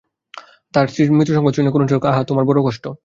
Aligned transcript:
তাহার 0.73 0.87
স্ত্রীর 0.87 1.09
মৃত্যুসংবাদ 1.11 1.53
শুনিয়া 1.53 1.73
করুণস্বরে 1.73 2.01
কহিল, 2.01 2.11
আহা, 2.11 2.21
তোমার 2.23 2.43
তো 2.43 2.49
বড়ো 2.49 2.61
কষ্ট। 2.63 2.83